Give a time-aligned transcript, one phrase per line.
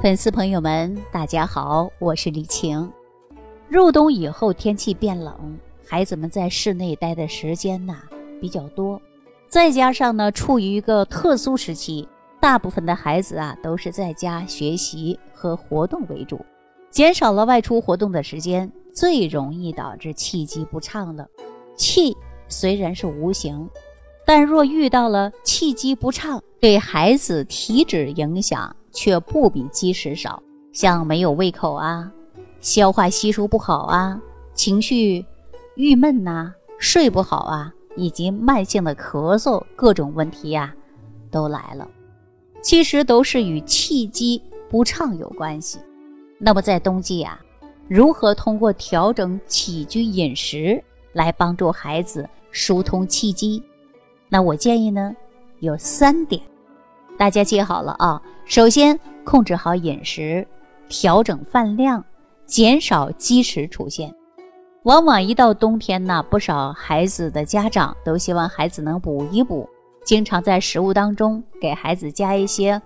[0.00, 2.88] 粉丝朋友们，大家好，我是李晴。
[3.68, 7.96] 入冬以后，天气变冷，孩子们在室内待的时间呐
[8.40, 9.02] 比较多，
[9.48, 12.08] 再加上呢处于一个特殊时期，
[12.40, 16.46] 大部分的孩子啊都是在家学习和活动为主，
[16.92, 21.26] 减少了外出活动的时间，最容易导致气机不畅了。
[21.74, 23.68] 气虽然是无形，
[24.24, 28.76] 但若遇到了气机不畅，对孩子体质影响。
[28.98, 32.12] 却不比积食少，像没有胃口啊，
[32.60, 34.20] 消化吸收不好啊，
[34.54, 35.24] 情绪
[35.76, 40.74] 郁闷呐，睡不好啊，以及慢性的咳嗽，各种问题呀，
[41.30, 41.88] 都来了。
[42.60, 45.78] 其实都是与气机不畅有关系。
[46.36, 47.40] 那么在冬季啊，
[47.86, 53.62] 如何通过调整起居饮食来帮助孩子疏通气机？
[54.28, 55.14] 那我建议呢，
[55.60, 56.42] 有三点。
[57.18, 58.22] 大家记好了啊！
[58.44, 60.46] 首先控制好饮食，
[60.88, 62.02] 调整饭量，
[62.46, 64.14] 减少积食出现。
[64.84, 69.68] 往往一到冬天呢，不少孩子的家长都希望孩子能补一补，
[70.04, 72.80] 经常在食物当中给孩子加一些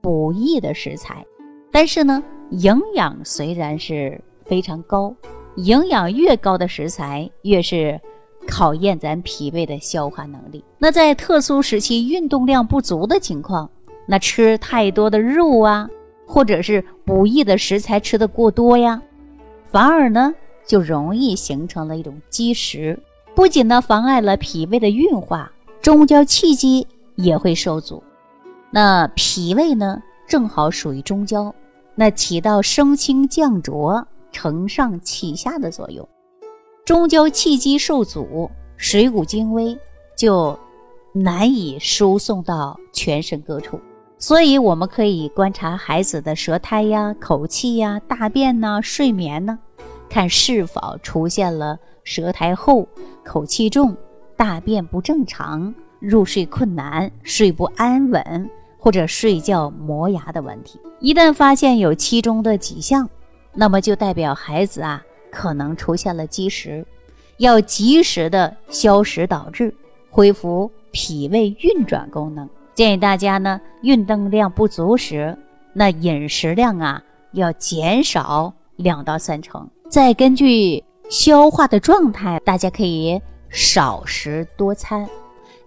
[0.00, 1.24] 补益的食材。
[1.70, 2.20] 但是呢，
[2.50, 5.14] 营养虽然是非常高，
[5.54, 8.00] 营养越高的食材越是。
[8.48, 10.64] 考验咱脾胃的消化能力。
[10.78, 13.68] 那在特殊时期运动量不足的情况，
[14.06, 15.90] 那吃太多的肉啊，
[16.26, 19.02] 或者是补益的食材吃的过多呀，
[19.68, 22.98] 反而呢就容易形成了一种积食，
[23.34, 25.50] 不仅呢妨碍了脾胃的运化，
[25.82, 28.02] 中焦气机也会受阻。
[28.70, 31.54] 那脾胃呢正好属于中焦，
[31.94, 36.06] 那起到升清降浊、承上启下的作用。
[36.84, 39.76] 中焦气机受阻，水谷精微
[40.16, 40.56] 就
[41.12, 43.80] 难以输送到全身各处。
[44.18, 49.58] 所以，我们可以观察孩子的舌苔呀、口气呀、大便呐、睡眠呢，
[50.08, 52.88] 看是否出现了舌苔厚、
[53.22, 53.94] 口气重、
[54.36, 60.80] 大便不正常、入睡困难、睡不安稳或者睡觉磨牙的问题。
[60.98, 63.08] 一旦发现有其中的几项，
[63.52, 65.02] 那么就代表孩子啊。
[65.28, 66.86] 可能出现了积食，
[67.36, 69.74] 要及时的消食导滞，
[70.08, 72.48] 恢复脾胃运转功能。
[72.76, 75.34] 建议大家呢，运动量不足时，
[75.72, 79.66] 那饮食量啊要减少两到三成。
[79.88, 85.08] 再根据消化的状态，大家可以少食多餐，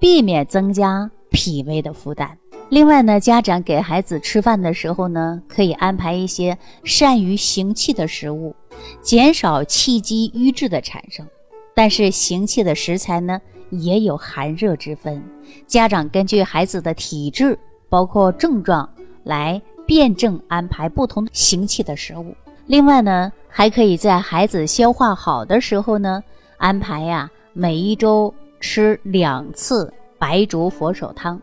[0.00, 2.36] 避免增加脾胃的负担。
[2.70, 8.52] 另外呢，家长给孩子吃饭的时候呢，可以安排一些善于行气的食物，
[9.00, 11.24] 减少气机瘀滞的产生。
[11.72, 13.40] 但是行气的食材呢，
[13.70, 15.22] 也有寒热之分。
[15.66, 18.88] 家长根据孩子的体质，包括症状
[19.24, 22.34] 来辩证安排不同行气的食物。
[22.66, 26.22] 另外呢，还可以在孩子消化好的时候呢，
[26.56, 31.40] 安排呀每一周吃两次白术佛手汤。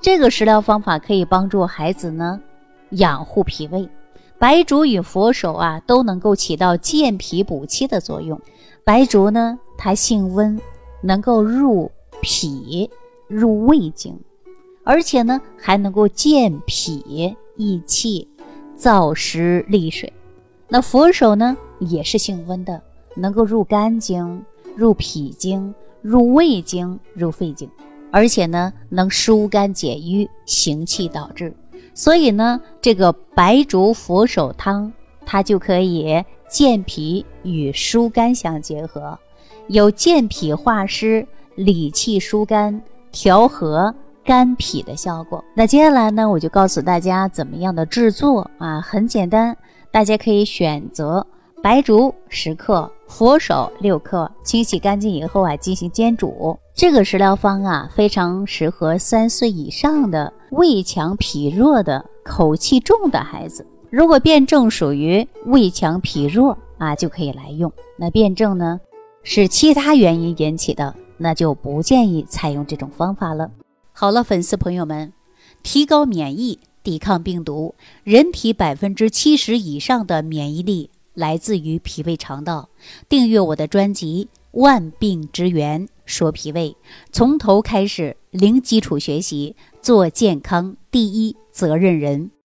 [0.00, 2.40] 这个食疗方法可以帮助孩子呢
[2.90, 3.88] 养护脾胃，
[4.38, 8.40] 白术与佛手啊都能够起到健脾补气的作用。
[8.84, 10.60] 白术呢，它性温，
[11.04, 11.90] 能够入
[12.22, 12.90] 脾、
[13.28, 14.18] 入胃经，
[14.84, 18.26] 而且呢还能够健脾益气、
[18.74, 20.10] 燥湿利水。
[20.66, 22.80] 那佛手呢也是性温的，
[23.14, 24.42] 能够入肝经、
[24.74, 27.68] 入脾经、入胃经、入肺经。
[28.10, 31.52] 而且呢，能疏肝解郁、行气导滞，
[31.94, 34.90] 所以呢，这个白术佛手汤
[35.26, 39.18] 它就可以健脾与疏肝相结合，
[39.68, 42.82] 有健脾化湿、理气疏肝、
[43.12, 43.94] 调和
[44.24, 45.44] 肝脾的效果。
[45.54, 49.56] 那接下来呢，我就告诉大家怎么样的制作啊，很简单，
[49.90, 51.26] 大家可以选择
[51.62, 52.90] 白术十克。
[53.06, 56.58] 佛手六克，清洗干净以后啊，进行煎煮。
[56.74, 63.64] 这个食疗方啊，非常适合三岁以上的胃强脾弱的、口气重的孩子。
[63.90, 67.70] 如果辩证属于胃强脾弱啊，就可以来用。
[67.98, 68.80] 那辩证呢，
[69.26, 73.50] 是其他原因引起的，那就不建议采用这种方法了。
[73.92, 75.12] 好了，粉丝朋友们，
[75.62, 77.74] 提高免疫，抵抗病毒，
[78.04, 80.90] 人体百分之七十以上的免疫力。
[81.14, 82.68] 来自于脾胃肠道，
[83.08, 84.28] 订阅我的专辑
[84.60, 86.70] 《万病之源说脾胃》，
[87.12, 92.30] 从头开始，零基础学习，做健康第一责任人。